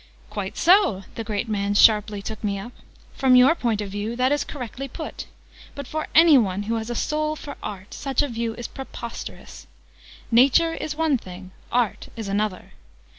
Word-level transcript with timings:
"Quite 0.31 0.57
so!" 0.57 1.03
the 1.13 1.23
great 1.23 1.47
man 1.47 1.75
sharply 1.75 2.23
took 2.23 2.43
me 2.43 2.57
up. 2.57 2.71
"From 3.13 3.35
your 3.35 3.53
point 3.53 3.81
of 3.81 3.91
view, 3.91 4.15
that 4.15 4.31
is 4.31 4.43
correctly 4.43 4.87
put. 4.87 5.27
But 5.75 5.85
for 5.85 6.07
anyone 6.15 6.63
who 6.63 6.77
has 6.77 6.89
a 6.89 6.95
soul 6.95 7.35
for 7.35 7.55
Art, 7.61 7.93
such 7.93 8.23
a 8.23 8.27
view 8.27 8.55
is 8.55 8.67
preposterous. 8.67 9.67
Nature 10.31 10.73
is 10.73 10.95
one 10.95 11.19
thing. 11.19 11.51
Art 11.71 12.07
is 12.15 12.27
another. 12.27 12.71